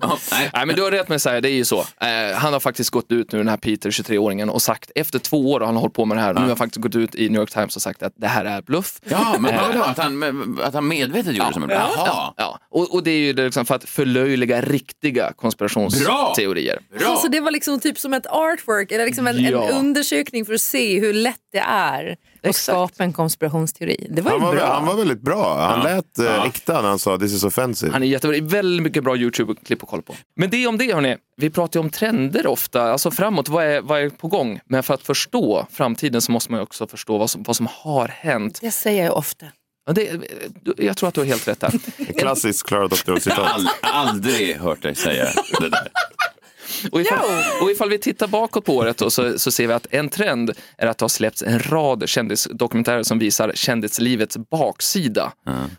Ja, 0.00 0.18
nej. 0.30 0.50
Nej, 0.54 0.66
men 0.66 0.76
du 0.76 0.82
har 0.82 0.90
rätt 0.90 1.08
med 1.08 1.16
att 1.16 1.22
säga, 1.22 1.40
det 1.40 1.50
är 1.50 1.54
ju 1.54 1.64
så. 1.64 1.80
Eh, 1.80 2.34
han 2.34 2.52
har 2.52 2.60
faktiskt 2.60 2.90
gått 2.90 3.12
ut 3.12 3.32
nu, 3.32 3.38
den 3.38 3.48
här 3.48 3.56
Peter, 3.56 3.90
23-åringen, 3.90 4.48
och 4.48 4.62
sagt, 4.62 4.90
efter 4.94 5.18
två 5.18 5.52
år 5.52 5.60
har 5.60 5.66
han 5.66 5.76
hållit 5.76 5.94
på 5.94 6.04
med 6.04 6.16
det 6.18 6.20
här, 6.22 6.34
nu 6.34 6.40
har 6.40 6.46
han 6.48 6.56
faktiskt 6.56 6.82
gått 6.82 6.94
ut 6.96 7.14
i 7.14 7.28
New 7.28 7.40
York 7.40 7.50
Times 7.50 7.76
och 7.76 7.82
sagt 7.82 8.02
att 8.02 8.12
det 8.16 8.26
här 8.26 8.44
är 8.44 8.62
bluff. 8.62 9.00
Ja, 9.08 9.36
men 9.40 9.56
vadå? 9.56 9.82
Att 9.82 9.98
han, 9.98 10.58
att 10.62 10.74
han 10.74 10.88
medvetet 10.88 11.34
gjorde 11.36 11.52
som 11.52 11.62
en 11.62 11.70
Jaha. 11.70 11.88
Ja, 11.96 12.34
ja. 12.36 12.58
Och, 12.70 12.94
och 12.94 13.02
det 13.02 13.10
är 13.10 13.18
ju 13.18 13.32
det 13.32 13.44
liksom 13.44 13.66
för 13.66 13.74
att 13.74 13.84
förlöjliga 13.84 14.60
riktiga 14.60 15.32
konspirationsteorier. 15.36 16.78
Bra! 16.98 17.08
Alltså 17.08 17.28
det 17.28 17.40
var 17.40 17.50
liksom 17.50 17.80
typ 17.80 17.98
som 17.98 18.14
ett 18.14 18.26
artwork 18.26 18.92
eller 18.92 19.06
liksom 19.06 19.26
en, 19.26 19.44
Ja. 19.44 19.68
en 19.68 19.76
undersökning 19.78 20.44
för 20.46 20.54
att 20.54 20.60
se 20.60 21.00
hur 21.00 21.12
lätt 21.12 21.40
det 21.52 21.58
är 21.68 22.16
att 22.42 22.46
Exakt. 22.46 22.64
skapa 22.64 23.04
en 23.04 23.12
konspirationsteori. 23.12 24.06
Det 24.10 24.22
var 24.22 24.30
Han 24.30 24.40
var, 24.40 24.54
bra. 24.54 24.74
han 24.74 24.86
var 24.86 24.94
väldigt 24.94 25.20
bra. 25.20 25.58
Han 25.66 25.84
lät 25.84 26.18
eh, 26.18 26.44
äkta 26.44 26.82
när 26.82 26.88
han 26.88 26.98
sa 26.98 27.18
this 27.18 27.32
is 27.32 27.44
offensive. 27.44 27.92
Han 27.92 28.02
är 28.02 28.06
jättebra, 28.06 28.32
det 28.32 28.38
är 28.38 28.48
väldigt 28.48 28.82
mycket 28.82 29.04
bra 29.04 29.16
YouTube-klipp 29.16 29.82
att 29.82 29.88
kolla 29.88 30.02
på. 30.02 30.14
Men 30.36 30.50
det 30.50 30.66
om 30.66 30.78
det 30.78 30.94
hörni, 30.94 31.16
vi 31.36 31.50
pratar 31.50 31.80
ju 31.80 31.84
om 31.84 31.90
trender 31.90 32.46
ofta, 32.46 32.82
alltså 32.82 33.10
framåt, 33.10 33.48
vad 33.48 33.64
är, 33.64 33.80
vad 33.80 34.00
är 34.00 34.10
på 34.10 34.28
gång? 34.28 34.60
Men 34.66 34.82
för 34.82 34.94
att 34.94 35.02
förstå 35.02 35.66
framtiden 35.72 36.20
så 36.20 36.32
måste 36.32 36.52
man 36.52 36.58
ju 36.60 36.62
också 36.62 36.86
förstå 36.86 37.18
vad 37.18 37.30
som, 37.30 37.42
vad 37.42 37.56
som 37.56 37.68
har 37.70 38.08
hänt. 38.08 38.58
Det 38.60 38.70
säger 38.70 39.04
jag 39.04 39.16
ofta. 39.16 39.46
Och 39.88 39.94
det, 39.94 40.10
jag 40.76 40.96
tror 40.96 41.08
att 41.08 41.14
du 41.14 41.20
har 41.20 41.26
helt 41.26 41.48
rätt 41.48 41.60
där. 41.60 41.72
Klassiskt 42.18 42.62
Clara 42.66 42.88
Jag 43.06 43.34
har 43.34 43.44
ald- 43.58 43.68
aldrig 43.82 44.56
hört 44.56 44.82
dig 44.82 44.94
säga 44.94 45.28
det 45.60 45.68
där. 45.68 45.88
Och 46.92 47.00
ifall, 47.00 47.18
och 47.62 47.70
ifall 47.70 47.90
vi 47.90 47.98
tittar 47.98 48.26
bakåt 48.26 48.64
på 48.64 48.76
året 48.76 48.96
då, 48.98 49.10
så, 49.10 49.38
så 49.38 49.50
ser 49.50 49.66
vi 49.66 49.72
att 49.72 49.86
en 49.90 50.08
trend 50.08 50.50
är 50.78 50.86
att 50.86 50.98
det 50.98 51.02
har 51.02 51.08
släppts 51.08 51.42
en 51.42 51.58
rad 51.58 52.08
kändisdokumentärer 52.08 53.02
som 53.02 53.18
visar 53.18 53.52
kändislivets 53.54 54.36
baksida. 54.36 55.32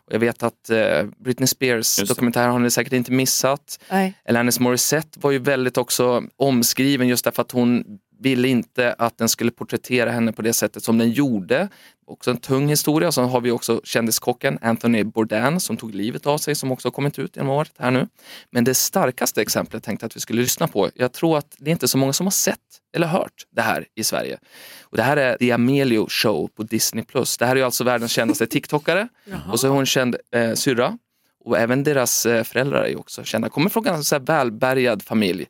Och 0.05 0.13
jag 0.13 0.19
vet 0.19 0.44
att 0.44 0.69
eh, 0.69 1.03
Britney 1.23 1.47
Spears 1.47 1.95
dokumentär 1.95 2.47
har 2.47 2.59
ni 2.59 2.71
säkert 2.71 2.94
inte 2.94 3.11
missat. 3.11 3.79
Nej. 3.91 4.13
Alanis 4.29 4.59
Morissette 4.59 5.19
var 5.21 5.31
ju 5.31 5.39
väldigt 5.39 5.77
också 5.77 6.23
omskriven 6.38 7.07
just 7.07 7.23
därför 7.23 7.41
att 7.41 7.51
hon 7.51 7.83
ville 8.19 8.47
inte 8.47 8.95
att 8.97 9.17
den 9.17 9.29
skulle 9.29 9.51
porträttera 9.51 10.11
henne 10.11 10.31
på 10.31 10.41
det 10.41 10.53
sättet 10.53 10.83
som 10.83 10.97
den 10.97 11.11
gjorde. 11.11 11.69
Också 12.07 12.31
en 12.31 12.37
tung 12.37 12.67
historia. 12.67 13.11
Så 13.11 13.21
har 13.21 13.41
vi 13.41 13.51
också 13.51 13.81
kändiskocken 13.83 14.59
Anthony 14.61 15.03
Bourdain 15.03 15.59
som 15.59 15.77
tog 15.77 15.95
livet 15.95 16.25
av 16.25 16.37
sig 16.37 16.55
som 16.55 16.71
också 16.71 16.87
har 16.87 16.91
kommit 16.91 17.19
ut 17.19 17.35
genom 17.35 17.51
året 17.51 17.71
här 17.79 17.91
nu. 17.91 18.07
Men 18.51 18.63
det 18.63 18.73
starkaste 18.73 19.41
exemplet 19.41 19.83
tänkte 19.83 20.03
jag 20.03 20.07
att 20.07 20.15
vi 20.15 20.19
skulle 20.19 20.41
lyssna 20.41 20.67
på. 20.67 20.89
Jag 20.95 21.13
tror 21.13 21.37
att 21.37 21.55
det 21.57 21.69
är 21.69 21.71
inte 21.71 21.87
så 21.87 21.97
många 21.97 22.13
som 22.13 22.25
har 22.25 22.31
sett 22.31 22.57
eller 22.95 23.07
hört 23.07 23.45
det 23.51 23.61
här 23.61 23.85
i 23.95 24.03
Sverige. 24.03 24.37
Och 24.81 24.97
det 24.97 25.03
här 25.03 25.17
är 25.17 25.37
The 25.37 25.51
Amelio 25.51 26.07
Show 26.09 26.49
på 26.55 26.63
Disney+. 26.63 27.05
Det 27.39 27.45
här 27.45 27.55
är 27.55 27.63
alltså 27.63 27.83
världens 27.83 28.11
kändaste 28.11 28.47
TikTokare. 28.47 29.07
Och 29.51 29.59
så 29.59 29.67
är 29.67 29.71
hon 29.71 29.85
känd 29.85 30.15
eh, 30.31 30.53
syrra. 30.53 30.97
Och 31.45 31.57
även 31.57 31.83
deras 31.83 32.25
eh, 32.25 32.43
föräldrar 32.43 32.83
är 32.83 32.99
också 32.99 33.23
kända. 33.23 33.49
Kommer 33.49 33.69
från 33.69 33.87
en 33.87 33.93
ganska 33.93 34.19
välbärgad 34.19 35.03
familj. 35.03 35.47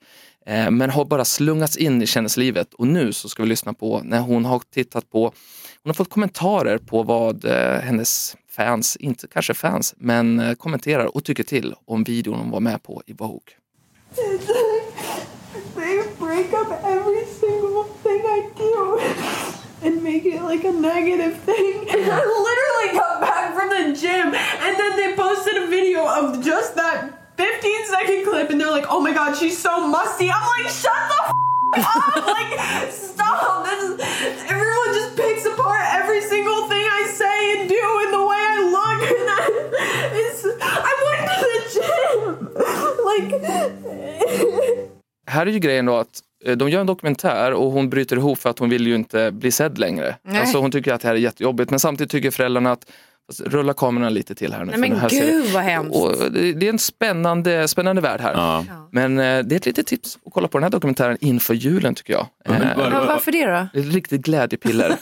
Eh, 0.48 0.72
men 0.72 0.90
har 0.90 1.06
bara 1.06 1.26
slungats 1.26 1.78
in 1.78 2.02
i 2.02 2.08
kändislivet. 2.08 2.74
Och 2.74 2.88
nu 2.88 3.14
så 3.14 3.30
ska 3.30 3.44
vi 3.44 3.50
lyssna 3.50 3.74
på 3.74 4.02
när 4.04 4.20
hon 4.20 4.46
har 4.46 4.62
tittat 4.74 5.12
på, 5.12 5.22
hon 5.84 5.90
har 5.90 5.94
fått 5.94 6.10
kommentarer 6.10 6.78
på 6.78 7.04
vad 7.04 7.46
eh, 7.46 7.80
hennes 7.80 8.38
fans, 8.50 8.96
inte 8.96 9.28
kanske 9.28 9.54
fans, 9.54 9.94
men 9.98 10.40
eh, 10.40 10.54
kommenterar 10.54 11.16
och 11.16 11.24
tycker 11.24 11.44
till 11.44 11.76
om 11.86 12.04
videon 12.04 12.40
hon 12.40 12.52
var 12.52 12.60
med 12.60 12.84
på 12.84 13.02
i 13.06 13.14
Vogue. 13.14 13.54
They 15.76 16.04
break 16.20 16.54
up 16.54 16.72
every 16.84 17.26
single 17.26 17.84
thing 18.04 18.22
I 18.26 18.50
do 18.58 19.00
and 19.84 20.04
make 20.04 20.26
it 20.26 20.42
like 20.44 20.68
a 20.68 20.72
negative 20.72 21.36
thing. 21.46 21.90
And 21.94 22.02
I 22.02 22.22
literally 22.48 22.90
got 22.94 23.22
back 23.22 23.54
from 23.54 23.70
the 23.70 24.02
gym 24.02 24.28
and 24.64 24.78
then 24.78 24.96
they 24.96 25.16
posted 25.16 25.64
a 25.64 25.68
video 25.68 26.02
of 26.06 26.46
just 26.46 26.76
that 26.76 27.17
15 27.62 27.86
second 27.88 28.26
clip 28.26 28.50
and 28.52 28.60
they're 28.62 28.72
like, 28.72 28.86
oh 28.90 29.00
my 29.02 29.14
god, 29.14 29.36
she's 29.36 29.58
so 29.58 29.88
musty. 29.88 30.30
I'm 30.30 30.42
like, 30.58 30.70
shut 30.72 31.02
the 31.12 31.20
f- 31.24 31.32
up! 31.78 32.26
Like, 32.38 32.92
stop! 32.92 33.66
This 33.66 33.84
is, 33.84 33.94
everyone 34.54 34.90
just 35.00 35.16
picks 35.18 35.46
apart 35.46 35.82
every 36.00 36.22
single 36.22 36.62
thing 36.70 36.86
I 37.00 37.04
say 37.22 37.38
and 37.60 37.70
do 37.70 37.84
and 38.04 38.14
the 38.14 38.24
way 38.30 38.40
I 38.54 38.58
look. 38.78 39.02
And 39.16 39.30
I, 39.38 39.44
it's, 40.24 40.42
I 40.62 40.94
went 41.06 41.24
to 41.30 41.36
the 41.46 41.56
gym! 41.76 42.50
Like, 43.10 43.32
Här 45.30 45.46
är 45.46 45.52
ju 45.52 45.60
grejen 45.60 45.86
då 45.86 45.96
att 45.98 46.20
eh, 46.46 46.58
de 46.58 46.70
gör 46.70 46.82
en 46.82 46.88
dokumentär 46.88 47.54
och 47.54 47.72
hon 47.72 47.90
bryter 47.90 48.16
ihop 48.16 48.40
för 48.40 48.50
att 48.50 48.60
hon 48.60 48.70
vill 48.70 48.88
ju 48.88 48.96
inte 48.96 49.32
bli 49.32 49.52
sedd 49.52 49.78
längre. 49.78 50.16
Nej. 50.24 50.40
Alltså 50.42 50.58
hon 50.58 50.72
tycker 50.72 50.94
att 50.94 51.02
det 51.02 51.08
här 51.08 51.16
är 51.16 51.20
jättejobbigt 51.20 51.70
men 51.70 51.80
samtidigt 51.80 52.12
tycker 52.12 52.32
föräldrarna 52.32 52.72
att 52.72 52.86
rulla 53.46 53.74
kamerorna 53.74 54.10
lite 54.10 54.36
till 54.36 54.54
här 54.54 54.66
nu. 54.66 54.72
Nej, 54.72 54.80
men 54.80 54.90
det 54.90 54.98
här 54.98 55.10
ser- 55.10 55.32
gud, 55.32 55.46
vad 55.54 55.64
hemskt. 55.64 55.96
Och 55.96 56.32
det 56.32 56.54
det 56.54 56.66
är 56.66 56.70
en 56.70 56.80
spännande, 56.80 57.68
spännande 57.68 58.02
värld 58.02 58.22
här. 58.22 58.34
Ja. 58.34 58.66
Men 58.92 59.20
eh, 59.20 59.24
det 59.44 59.56
är 59.56 59.58
ett 59.58 59.66
litet 59.66 59.88
tips 59.88 60.18
att 60.26 60.34
kolla 60.34 60.48
på 60.48 60.58
den 60.58 60.64
här 60.64 60.70
dokumentären 60.72 61.18
inför 61.22 61.54
julen 61.54 61.96
tycker 61.96 62.14
jag. 62.14 62.28
Eh, 62.46 62.56
Ja, 62.78 63.04
varför 63.08 63.32
det 63.32 63.46
då? 63.46 63.68
det 63.74 63.80
är 63.80 63.88
ett 63.90 63.94
riktigt 63.94 64.22
glädjepiller. 64.22 64.90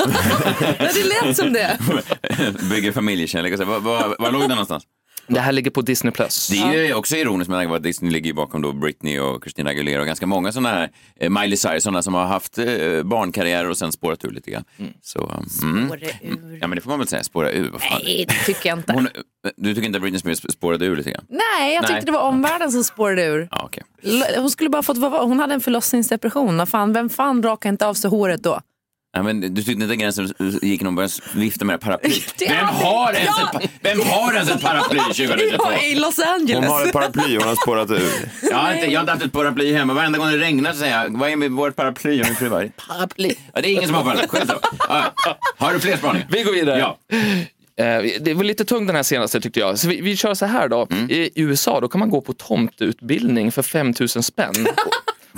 Det 0.79 1.25
lät 1.25 1.37
som 1.37 1.53
det. 1.53 1.77
Bygger 2.69 2.91
familjekärlek. 2.91 3.59
Var, 3.59 3.79
var, 3.79 4.15
var 4.19 4.31
låg 4.31 4.41
den 4.41 4.49
någonstans? 4.49 4.83
Det 5.27 5.39
här 5.39 5.51
ligger 5.51 5.71
på 5.71 5.81
Disney+. 5.81 6.11
Plus. 6.11 6.47
Det 6.47 6.57
är 6.57 6.83
ju 6.87 6.93
också 6.93 7.15
ironiskt 7.15 7.49
med 7.49 7.57
tanke 7.57 7.69
på 7.69 7.75
att 7.75 7.83
Disney 7.83 8.11
ligger 8.11 8.33
bakom 8.33 8.61
då 8.61 8.71
Britney 8.73 9.19
och 9.19 9.43
Christina 9.43 9.69
Aguilera 9.69 10.01
och 10.01 10.07
ganska 10.07 10.27
många 10.27 10.51
sådana 10.51 10.69
här, 10.69 10.89
eh, 11.19 11.29
Miley 11.29 11.57
Cyrus, 11.57 11.83
sådana 11.83 12.01
som 12.01 12.13
har 12.13 12.25
haft 12.25 12.57
eh, 12.57 12.65
barnkarriärer 13.03 13.69
och 13.69 13.77
sen 13.77 13.91
spårat 13.91 14.25
ur 14.25 14.31
lite 14.31 14.51
grann. 14.51 14.63
Så, 15.01 15.31
mm. 15.63 15.85
Spåra 15.87 15.99
ur. 15.99 16.57
Ja 16.61 16.67
men 16.67 16.75
det 16.75 16.81
får 16.81 16.89
man 16.89 16.99
väl 16.99 17.07
säga, 17.07 17.23
spåra 17.23 17.51
ur. 17.51 17.69
Vad 17.71 17.81
fan. 17.81 18.01
Nej, 18.03 18.25
det 18.29 18.45
tycker 18.45 18.69
jag 18.69 18.79
inte. 18.79 18.93
Hon, 18.93 19.07
du 19.57 19.73
tycker 19.75 19.85
inte 19.87 19.97
att 19.97 20.01
Britney 20.01 20.19
Spears 20.19 20.37
spårade 20.53 20.85
ur 20.85 20.95
lite 20.95 21.11
grann? 21.11 21.25
Nej, 21.29 21.73
jag 21.73 21.81
tyckte 21.83 21.93
Nej. 21.93 22.05
det 22.05 22.11
var 22.11 22.21
omvärlden 22.21 22.71
som 22.71 22.83
spårade 22.83 23.25
ur. 23.25 23.47
Ja, 23.51 23.63
okej. 23.65 23.83
L- 24.03 24.23
Hon 24.37 24.49
skulle 24.49 24.69
bara 24.69 24.83
fått 24.83 24.97
vara 24.97 25.23
Hon 25.23 25.39
hade 25.39 25.53
en 25.53 25.61
förlossningsdepression. 25.61 26.57
Vad 26.57 26.69
Fan, 26.69 26.93
vem 26.93 27.09
fan 27.09 27.43
rakar 27.43 27.69
inte 27.69 27.87
av 27.87 27.93
sig 27.93 28.09
håret 28.09 28.43
då? 28.43 28.61
Ja, 29.17 29.23
men 29.23 29.41
du 29.41 29.63
tyckte 29.63 29.83
inte 29.83 29.95
gränsen 29.95 30.33
gick 30.61 30.81
när 30.81 30.85
hon 30.85 30.95
började 30.95 31.13
vifta 31.35 31.65
med? 31.65 31.79
Det 32.37 32.47
Vem 32.49 32.65
har, 32.65 33.13
ens 33.13 33.29
Ja. 33.53 33.59
ett, 33.63 33.69
vem 33.81 33.99
har 34.01 34.33
ens 34.33 34.49
ett 34.49 34.61
paraply 34.61 34.99
2022? 35.27 35.63
Ja, 35.71 35.81
I 35.81 35.95
Los 35.95 36.19
Angeles. 36.19 36.55
Hon 36.55 36.77
har 36.77 36.85
ett 36.85 36.93
paraply 36.93 37.37
och 37.37 37.41
hon 37.43 37.49
har 37.49 37.55
spårat 37.55 37.91
ur. 37.91 38.09
Jag 38.49 38.57
har, 38.57 38.73
inte, 38.73 38.85
jag 38.91 38.99
har 38.99 39.03
inte 39.03 39.11
haft 39.11 39.25
ett 39.25 39.31
paraply 39.31 39.73
hemma. 39.73 39.93
Varenda 39.93 40.19
gång 40.19 40.27
det 40.31 40.37
regnar 40.37 40.71
så 40.71 40.77
säger 40.79 41.03
jag, 41.03 41.17
vad 41.17 41.29
är 41.29 41.35
med 41.35 41.51
vårt 41.51 41.75
paraply? 41.75 42.21
Och 42.21 42.25
min 42.25 42.35
fru 42.35 42.49
bara, 42.49 42.67
paraply. 42.87 43.33
Ja, 43.53 43.61
det 43.61 43.69
är 43.69 43.71
ingen 43.71 43.85
som 43.85 43.93
har 43.95 44.03
paraply. 44.03 44.27
Skit 44.39 44.47
då. 44.47 44.59
Ja. 44.89 45.13
Har 45.57 45.73
du 45.73 45.79
fler 45.79 45.97
spaningar? 45.97 46.27
Vi 46.31 46.43
går 46.43 46.51
vidare. 46.51 46.79
Ja. 46.79 46.97
Eh, 47.83 48.03
Det 48.21 48.33
var 48.33 48.43
lite 48.43 48.65
tung 48.65 48.87
den 48.87 48.95
här 48.95 49.03
senaste 49.03 49.41
tyckte 49.41 49.59
jag. 49.59 49.79
Så 49.79 49.87
vi, 49.87 50.01
vi 50.01 50.17
kör 50.17 50.33
så 50.33 50.45
här 50.45 50.67
då. 50.67 50.87
Mm. 50.91 51.09
I 51.11 51.29
USA 51.35 51.79
då 51.81 51.87
kan 51.87 51.99
man 51.99 52.09
gå 52.09 52.21
på 52.21 52.33
tomteutbildning 52.33 53.51
för 53.51 53.61
5 53.63 53.93
000 53.99 54.09
spänn. 54.09 54.53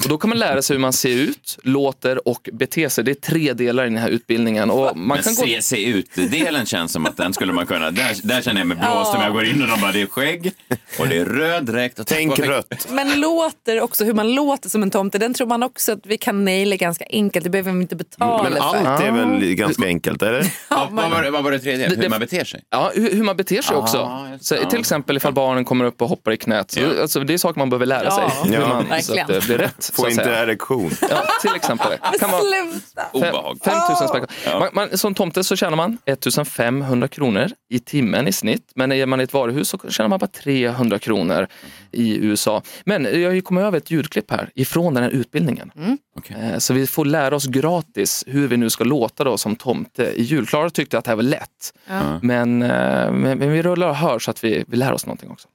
Och, 0.04 0.10
då 0.10 0.18
kan 0.18 0.30
man 0.30 0.40
lära 0.40 0.62
sig 0.62 0.74
hur 0.76 0.82
man 0.82 0.94
ser 0.94 1.10
ut, 1.10 1.58
låter 1.64 2.28
och 2.28 2.50
beter 2.54 2.90
sig. 2.90 3.04
Det 3.04 3.12
är 3.12 3.16
tre 3.16 3.54
delar 3.54 3.84
i 3.86 3.90
den 3.90 3.98
här 3.98 4.10
utbildningen. 4.10 4.70
Och 4.70 4.98
man 4.98 5.08
Men 5.08 5.24
kan 5.24 5.36
gå... 5.36 5.42
se, 5.44 5.62
se 5.62 5.86
ut-delen 5.86 6.66
känns 6.66 6.92
som 6.92 7.06
att 7.06 7.18
den 7.18 7.34
skulle 7.34 7.54
man 7.54 7.66
kunna, 7.66 7.92
där, 7.92 8.16
där 8.28 8.42
känner 8.42 8.62
jag 8.62 8.68
mig 8.68 8.78
blåst 8.78 9.16
om 9.16 9.22
jag 9.22 9.34
går 9.34 9.46
in 9.46 9.62
och 9.62 9.68
de 9.68 9.82
bara, 9.82 9.92
det 9.92 10.02
är 10.02 10.06
skägg 10.06 10.52
och 11.00 11.08
det 11.08 11.18
är 11.18 11.26
röd 11.26 11.66
dräkt. 11.66 12.00
Och 12.00 12.08
Tänk 12.08 12.40
rött. 12.40 12.88
Men 12.92 13.20
låter 13.20 13.82
också, 13.82 14.06
hur 14.06 14.14
man 14.14 14.34
låter 14.36 14.70
som 14.70 14.84
en 14.84 14.92
tomte, 14.92 15.18
den 15.18 15.34
tror 15.34 15.48
man 15.48 15.64
också 15.64 15.92
att 15.92 16.06
vi 16.06 16.18
kan 16.18 16.46
naila 16.46 16.76
ganska 16.76 17.06
enkelt. 17.10 17.44
Det 17.44 17.50
behöver 17.50 17.72
vi 17.72 17.82
inte 17.82 17.96
betala 17.96 18.44
Men 18.44 18.52
för. 18.54 18.60
allt 18.60 19.02
är 19.04 19.12
väl 19.12 19.54
ganska 19.56 19.86
enkelt, 19.86 20.22
eller? 20.22 20.54
Vad, 20.70 20.92
vad, 20.92 21.12
var, 21.12 21.24
det- 21.24 21.32
vad 21.32 21.44
var 21.44 21.52
det 21.52 21.60
tredje? 21.60 21.90
Hur 21.90 21.96
det- 21.96 22.10
man 22.10 22.20
beter 22.20 22.44
sig? 22.44 22.62
Ja, 22.70 22.92
hur, 22.96 23.12
hur 23.12 23.24
man 23.24 23.38
beter 23.38 23.62
sig 23.62 23.76
Ah, 23.76 23.80
också. 23.80 24.28
Så, 24.42 24.56
till 24.70 24.80
exempel 24.80 25.18
ifall 25.18 25.34
barnen 25.34 25.66
kommer 25.66 25.86
upp 25.86 26.02
och 26.02 26.10
hoppar 26.10 26.32
i 26.32 26.38
knät. 26.38 26.72
Så, 26.72 26.80
Ja. 26.80 27.02
alltså, 27.02 27.20
det 27.20 27.34
är 27.34 27.38
saker 27.38 27.60
man 27.60 27.70
behöver 27.70 27.86
lära 27.86 28.12
sig. 28.12 28.24
Ja. 28.28 28.44
hur 28.46 28.54
Ja. 28.54 28.68
man, 28.68 28.84
så 28.84 28.90
Verkligen. 28.90 29.22
att 29.26 29.28
det 29.28 29.46
blir 29.46 29.58
rätt. 29.58 29.87
Så 29.88 30.02
Få 30.02 30.06
att 30.06 30.12
inte 30.12 30.24
säga. 30.24 30.44
erektion. 30.44 30.92
Ja, 31.10 31.24
till 31.42 31.56
exempel. 31.56 31.92
Det 32.12 32.20
kan 32.20 32.32
vara 32.32 32.42
Sluta! 32.42 33.02
Obehag. 33.14 33.58
5 33.66 33.74
000 34.02 34.10
spänn. 34.10 34.60
Man, 34.60 34.70
man, 34.74 34.98
som 34.98 35.14
tomte 35.14 35.44
så 35.44 35.56
tjänar 35.56 35.78
man 35.78 35.98
1500 36.06 37.08
kronor 37.08 37.48
i 37.70 37.80
timmen 37.80 38.28
i 38.28 38.32
snitt. 38.32 38.72
Men 38.76 38.92
är 38.92 39.06
man 39.06 39.20
i 39.20 39.24
ett 39.24 39.34
varuhus 39.34 39.70
så 39.70 39.80
tjänar 39.90 40.10
man 40.10 40.20
bara 40.20 40.28
300 40.28 41.00
kronor 41.00 41.48
i 41.92 42.18
USA. 42.26 42.62
Men 42.86 43.04
jag 43.22 43.30
har 43.30 43.34
ju 43.36 43.42
kommit 43.42 43.62
över 43.64 43.78
ett 43.78 43.92
ljudklipp 43.92 44.32
här 44.32 44.50
ifrån 44.56 44.94
den 44.94 45.04
här 45.04 45.10
utbildningen. 45.12 45.72
Okej. 46.18 46.38
Eh, 46.54 46.58
Så 46.58 46.74
vi 46.74 46.88
får 46.88 47.06
lära 47.06 47.36
oss 47.36 47.46
gratis 47.48 48.24
hur 48.28 48.48
vi 48.48 48.58
nu 48.58 48.70
ska 48.70 48.84
låta 48.84 49.24
då 49.24 49.38
som 49.38 49.56
tomte 49.56 50.04
i 50.04 50.22
jul. 50.24 50.48
Klara 50.48 50.70
tyckte 50.70 50.98
att 50.98 51.06
det 51.06 51.12
här 51.12 51.16
var 51.16 51.24
lätt. 51.24 51.74
Men, 52.22 52.62
eh, 52.62 53.12
men, 53.12 53.38
men 53.38 53.52
vi 53.52 53.62
rullar 53.62 53.88
och 53.90 53.96
hör 53.96 54.20
så 54.20 54.32
att 54.32 54.44
vi, 54.44 54.66
vi 54.68 54.78
lär 54.78 54.94
oss 54.94 55.06
någonting 55.06 55.32
också. 55.32 55.48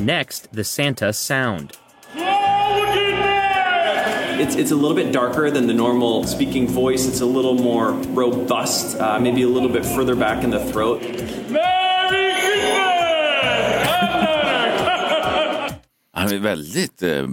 Next, 0.00 0.50
the 0.54 0.64
Santa 0.64 1.12
sound. 1.12 1.68
It's, 4.38 4.56
it's 4.56 4.70
a 4.72 4.74
little 4.76 4.94
bit 4.94 5.12
darker 5.12 5.50
than 5.50 5.66
the 5.66 5.74
normal 5.74 6.24
speaking 6.24 6.68
voice. 6.68 7.08
It's 7.08 7.20
a 7.22 7.26
little 7.26 7.54
more 7.54 7.92
robust, 8.14 8.96
uh, 9.00 9.18
maybe 9.20 9.42
a 9.42 9.48
little 9.48 9.68
bit 9.68 9.84
further 9.86 10.14
back 10.14 10.44
in 10.44 10.50
the 10.50 10.60
throat. 10.72 11.00
Han 16.12 16.32
är 16.32 16.38
väldigt... 16.38 17.02
Eh, 17.02 17.26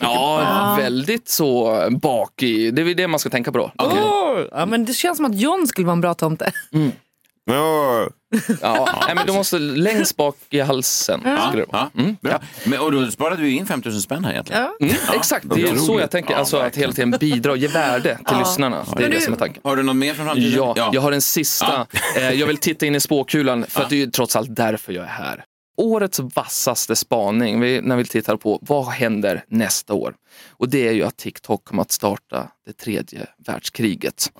Ja, 0.00 0.74
väldigt 0.78 1.28
så 1.28 1.78
bak 1.90 2.42
i. 2.42 2.70
Det 2.70 2.82
är 2.82 2.84
väl 2.84 2.96
det 2.96 3.08
man 3.08 3.20
ska 3.20 3.30
tänka 3.30 3.52
på 3.52 3.58
då. 3.58 3.72
Åh, 3.78 4.40
ja, 4.52 4.66
men 4.66 4.84
det 4.84 4.92
känns 4.94 5.16
som 5.16 5.26
att 5.26 5.34
John 5.40 5.66
skulle 5.66 5.86
vara 5.86 5.92
en 5.92 6.00
bra 6.00 6.14
tomte. 6.14 6.52
Ja, 7.44 8.08
Ja, 8.62 9.02
nej, 9.06 9.14
men 9.14 9.26
du 9.26 9.32
måste 9.32 9.58
längst 9.58 10.16
bak 10.16 10.36
i 10.50 10.60
halsen. 10.60 11.20
Ska 11.20 11.50
du- 11.56 11.66
ja, 11.72 11.90
bra. 12.20 12.40
Men, 12.64 12.78
och 12.80 12.92
då 12.92 13.10
sparade 13.10 13.42
du 13.42 13.50
in 13.50 13.66
5 13.66 13.82
000 13.84 14.00
spänn 14.00 14.24
här 14.24 14.32
egentligen. 14.32 14.62
Ja. 14.62 14.86
Mm, 14.86 14.96
exakt, 15.14 15.46
det 15.54 15.62
är 15.62 15.76
så 15.76 16.00
jag 16.00 16.10
tänker. 16.10 16.32
Ja, 16.32 16.38
Alltså 16.38 16.56
att 16.58 16.76
hela 16.76 16.92
tiden 16.92 17.10
bidra 17.10 17.50
och 17.52 17.56
ge 17.58 17.66
värde 17.68 18.18
till 18.28 18.38
lyssnarna. 18.38 18.86
Det 18.96 19.04
är 19.04 19.08
det 19.10 19.20
som 19.20 19.32
är 19.32 19.38
tanken. 19.38 19.60
Har 19.64 19.76
du 19.76 19.82
något 19.82 19.96
mer 19.96 20.14
från 20.14 20.26
framtiden? 20.26 20.52
Ja, 20.76 20.90
jag 20.92 21.00
har 21.00 21.12
en 21.12 21.22
sista. 21.22 21.86
Eh, 22.16 22.30
Jag 22.30 22.46
vill 22.46 22.56
titta 22.56 22.86
in 22.86 22.94
i 22.94 23.00
spåkulan 23.00 23.64
för 23.68 23.82
att 23.82 23.90
det 23.90 23.94
är 23.96 24.00
ju 24.00 24.06
trots 24.10 24.36
allt 24.36 24.56
därför 24.56 24.92
jag 24.92 25.04
är 25.04 25.08
här. 25.08 25.44
Årets 25.76 26.18
vassaste 26.18 26.96
spaning 26.96 27.60
när 27.60 27.96
vi 27.96 28.04
tittar 28.04 28.36
på 28.36 28.58
vad 28.62 28.86
händer 28.86 29.44
nästa 29.48 29.94
år. 29.94 30.14
Och 30.50 30.68
det 30.68 30.88
är 30.88 30.92
ju 30.92 31.02
att 31.02 31.16
TikTok 31.16 31.64
kommer 31.64 31.82
att 31.82 31.92
starta 31.92 32.48
det 32.66 32.72
tredje 32.72 33.26
världskriget. 33.46 34.32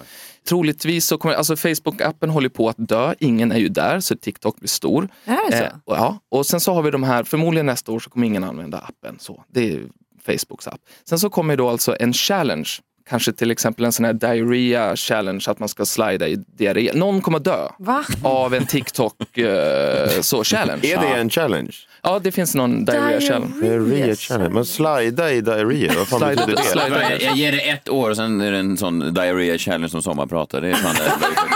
Troligtvis 0.49 1.07
så 1.07 1.19
kommer, 1.19 1.35
alltså 1.35 1.55
Facebook-appen 1.55 2.29
håller 2.29 2.49
på 2.49 2.69
att 2.69 2.77
dö, 2.79 3.15
ingen 3.19 3.53
är 3.53 3.59
ju 3.59 3.69
där 3.69 4.01
så 4.01 4.17
TikTok 4.17 4.57
blir 4.57 4.69
stor. 4.69 5.09
Är 5.25 5.51
det 5.51 5.57
så? 5.57 5.65
Eh, 5.65 5.73
och, 5.85 5.97
ja, 5.97 6.19
och 6.29 6.47
sen 6.47 6.61
så 6.61 6.75
har 6.75 6.83
vi 6.83 6.91
de 6.91 7.03
här, 7.03 7.25
förmodligen 7.25 7.67
nästa 7.67 7.93
år 7.93 8.01
så 8.01 8.11
kommer 8.11 8.27
ingen 8.27 8.45
använda 8.45 8.79
appen. 8.79 9.19
Så, 9.19 9.45
det 9.49 9.61
är 9.61 9.71
ju 9.71 9.89
Facebooks 10.27 10.67
app. 10.67 10.81
Sen 11.05 11.19
så 11.19 11.31
kommer 11.31 11.57
då 11.57 11.69
alltså 11.69 11.97
en 12.01 12.13
challenge, 12.13 12.71
kanske 13.09 13.33
till 13.33 13.51
exempel 13.51 13.85
en 13.85 13.93
sån 13.93 14.05
här 14.05 14.13
diarrhea 14.13 14.97
challenge, 14.97 15.45
att 15.47 15.59
man 15.59 15.69
ska 15.69 15.87
slida 15.87 16.29
i 16.29 16.37
diarré. 16.57 16.91
Någon 16.95 17.21
kommer 17.21 17.39
dö 17.39 17.69
Va? 17.79 18.05
av 18.23 18.55
en 18.55 18.67
TikTok 18.67 19.39
eh, 19.39 20.09
så 20.21 20.45
challenge. 20.45 20.87
är 20.95 21.01
det 21.01 21.21
en 21.21 21.31
challenge? 21.31 21.73
Ja, 22.03 22.19
det 22.19 22.33
finns 22.33 22.55
någon 22.55 22.85
diarrhea 22.85 23.21
challenge. 23.21 23.61
Diarrhea 23.61 24.17
challenge. 24.17 24.51
Men 24.55 24.65
slida 24.65 25.33
i 25.33 25.41
diarrhea, 25.41 25.93
vad 25.99 26.09
fan 26.09 26.21
Slida- 26.21 26.35
betyder 26.47 26.57
det? 26.63 26.63
slida- 26.69 27.11
Jag, 27.11 27.23
jag 27.23 27.37
ger 27.37 27.53
det 27.53 27.71
ett 27.71 27.89
år 27.89 28.11
och 28.11 28.17
sen 28.17 28.41
är 28.41 28.53
det 28.53 28.59
en 28.59 28.77
sån 28.77 29.15
diarrhea 29.15 29.59
challenge 29.59 29.89
som 29.89 30.03
sommarpratar. 30.03 30.61
Det 30.61 30.69
är 30.71 30.75
fan 30.75 30.95
det. 30.95 31.13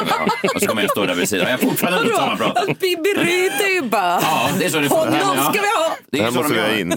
Ja. 0.08 0.50
Och 0.54 0.60
så 0.60 0.66
kommer 0.66 0.82
jag 0.82 0.90
stå 0.90 1.04
där 1.06 1.14
vid 1.14 1.28
sidan. 1.28 1.46
Jag 1.50 1.58
har 1.58 1.58
fortfarande 1.58 2.00
inte 2.00 2.14
sommarpratat. 2.16 2.66
Bibi 2.80 3.08
Ryd 3.16 3.52
är 3.52 3.74
ju 3.74 3.82
bara... 3.82 4.18
Ja, 4.22 4.48
det 4.58 4.64
är 4.64 4.68
så 4.68 4.78
det 4.78 4.88
får. 4.88 4.96
Honom 4.96 5.44
ska 5.44 5.52
vi 5.52 5.58
ha! 5.58 5.88
Det 5.88 6.04
Det 6.10 6.18
är 6.18 6.22
här 6.22 6.30
måste 6.30 6.52
vi 6.54 6.60
ha 6.60 6.78
in. 6.78 6.94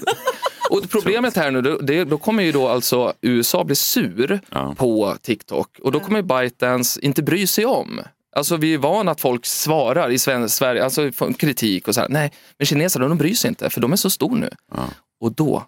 Och 0.69 0.89
problemet 0.89 1.35
här 1.35 1.51
nu, 1.51 1.61
då, 1.61 1.77
det, 1.77 2.03
då 2.03 2.17
kommer 2.17 2.43
ju 2.43 2.51
då 2.51 2.67
alltså 2.67 3.13
USA 3.21 3.63
bli 3.63 3.75
sur 3.75 4.39
Ja. 4.49 4.75
på 4.77 5.15
TikTok 5.21 5.79
och 5.79 5.91
då 5.91 5.99
kommer 5.99 6.21
ByteDance 6.21 7.01
inte 7.01 7.23
bry 7.23 7.47
sig 7.47 7.65
om. 7.65 8.01
Alltså 8.35 8.57
vi 8.57 8.73
är 8.73 8.77
vana 8.77 9.11
att 9.11 9.21
folk 9.21 9.45
svarar 9.45 10.09
i 10.09 10.19
Sven- 10.19 10.49
Sverige, 10.49 10.83
alltså 10.83 11.11
kritik 11.37 11.87
och 11.87 11.95
så 11.95 12.01
här. 12.01 12.09
Nej, 12.09 12.31
men 12.57 12.65
kineserna 12.65 13.07
de 13.07 13.17
bryr 13.17 13.33
sig 13.33 13.47
inte 13.49 13.69
för 13.69 13.81
de 13.81 13.91
är 13.91 13.95
så 13.95 14.09
stor 14.09 14.35
nu. 14.35 14.49
Ja. 14.75 14.83
Och 15.19 15.31
då, 15.31 15.63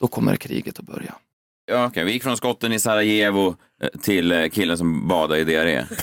då 0.00 0.06
kommer 0.06 0.36
kriget 0.36 0.78
att 0.78 0.84
börja. 0.86 1.14
Ja, 1.66 1.86
okej. 1.86 2.04
Vi 2.04 2.12
gick 2.12 2.22
från 2.22 2.36
skotten 2.36 2.72
i 2.72 2.78
Sarajevo 2.78 3.56
till 4.02 4.32
eh, 4.32 4.48
killen 4.48 4.78
som 4.78 5.08
badade 5.08 5.40
i 5.40 5.44
diarré. 5.44 5.84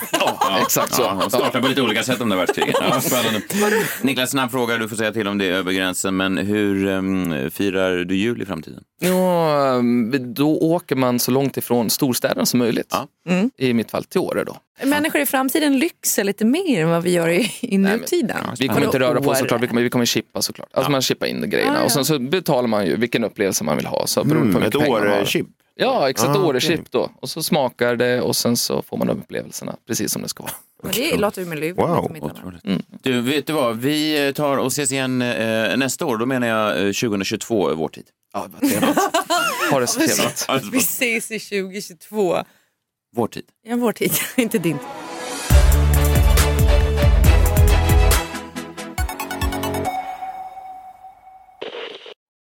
Ja, 0.54 0.60
exakt 0.62 0.94
så. 0.94 1.02
Ja, 1.02 1.18
de 1.22 1.30
startar 1.30 1.62
på 1.62 1.68
lite 1.68 1.82
olika 1.82 2.04
sätt 2.04 2.22
under 2.22 2.38
världskriget. 2.38 2.76
Ja, 2.82 3.02
spännande. 3.02 3.42
Niklas, 4.02 4.30
snabb 4.32 4.52
fråga. 4.52 4.78
Du 4.78 4.90
får 4.90 4.96
säga 4.96 5.12
till 5.12 5.28
om 5.28 5.38
det 5.38 5.46
är 5.46 5.52
över 5.52 5.72
gränsen. 5.72 6.18
Men 6.18 6.38
hur 6.38 6.86
um, 6.86 7.52
firar 7.52 7.96
du 7.98 8.16
jul 8.16 8.42
i 8.42 8.46
framtiden? 8.46 8.84
Ja, 9.02 9.76
ehm, 9.76 10.34
då 10.34 10.58
åker 10.58 10.96
man 10.96 11.20
så 11.20 11.32
långt 11.32 11.58
ifrån 11.58 11.90
storstäderna 11.90 12.46
som 12.46 12.60
möjligt. 12.60 12.88
Ja. 12.92 13.08
I 13.58 13.74
mitt 13.74 13.92
fall 13.92 14.04
till 14.04 14.20
Åre 14.22 14.44
då. 14.44 14.58
Människor 14.84 15.22
i 15.22 15.26
framtiden 15.26 15.80
lyxar 15.80 16.24
lite 16.24 16.46
mer 16.46 16.82
än 16.84 16.90
vad 16.90 17.04
vi 17.04 17.12
gör 17.12 17.28
i, 17.30 17.52
i 17.62 17.78
men- 17.78 18.00
nutiden. 18.00 18.38
Vi 18.60 18.68
kommer 18.68 18.86
inte 18.86 19.00
röra 19.00 19.22
på 19.22 19.30
oss 19.30 19.40
såklart, 19.40 19.62
vi 19.64 19.68
kommer, 19.68 19.82
vi 19.82 19.90
kommer 19.90 20.06
chippa 20.06 20.42
såklart. 20.42 20.70
Alltså 20.74 20.92
man 20.92 21.02
chippar 21.02 21.28
in 21.28 21.50
grejerna 21.50 21.72
Ah, 21.74 21.80
ja. 21.80 21.84
och 21.86 21.92
sen 21.92 22.06
så 22.06 22.20
betalar 22.20 22.68
man 22.68 22.86
ju 22.86 22.96
vilken 22.96 23.24
upplevelse 23.24 23.64
man 23.64 23.78
vill 23.78 23.86
ha. 23.86 24.08
Så 24.08 24.24
beroende 24.24 24.54
på 24.54 24.60
Mm, 24.60 24.72
hur 24.74 25.14
ett 25.14 25.22
år-chip. 25.22 25.48
Ja, 25.76 26.10
exakt. 26.10 26.36
Ah. 26.36 26.44
Åre-chip 26.46 26.92
då. 26.92 27.12
Och 27.20 27.30
så 27.30 27.44
smakar 27.44 27.96
det 27.96 28.22
och 28.22 28.36
sen 28.36 28.58
så 28.58 28.82
får 28.82 28.98
man 28.98 29.08
de 29.08 29.20
upplevelserna 29.20 29.76
precis 29.88 30.12
som 30.12 30.22
det 30.22 30.28
ska 30.28 30.44
vara. 30.44 30.54
Men 30.84 30.92
det 30.92 31.18
låter 31.18 31.42
ju 31.42 31.48
med 31.48 31.60
liv. 31.60 31.76
Wow, 31.76 32.18
Otroligt. 32.22 32.64
Du, 33.02 33.22
vet 33.22 33.48
du 33.48 33.54
vad? 33.54 33.78
Vi 33.78 34.34
tar 34.36 34.58
och 34.58 34.68
ses 34.68 34.92
igen 34.92 35.22
eh, 35.22 35.78
nästa 35.78 36.06
år. 36.06 36.18
Då 36.18 36.26
menar 36.26 36.48
jag 36.48 36.70
eh, 36.78 36.92
2022, 36.94 37.74
vår 37.76 37.88
tid. 37.88 38.06
Ja, 38.34 38.48
vad 38.52 38.70
trevligt. 38.70 38.98
Ha 39.72 39.80
det 39.80 39.88
så 39.88 40.00
trevligt. 40.48 40.74
Vi 40.74 40.78
ses 40.78 41.32
i 41.32 41.40
2022. 41.40 42.38
Vår 43.16 43.28
tid. 43.28 43.46
Ja, 43.64 43.76
vår 43.76 43.92
tid, 43.92 44.12
inte 44.36 44.58
din. 44.58 44.78